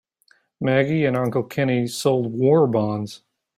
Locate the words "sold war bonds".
1.85-3.21